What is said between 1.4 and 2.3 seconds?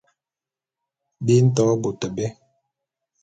nto bôt bé.